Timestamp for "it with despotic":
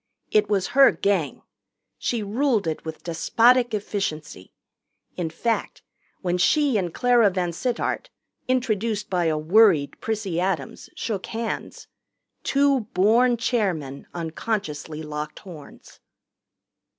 2.65-3.71